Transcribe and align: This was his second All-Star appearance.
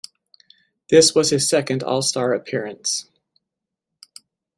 This 0.89 1.13
was 1.13 1.29
his 1.29 1.47
second 1.47 1.83
All-Star 1.83 2.33
appearance. 2.33 3.07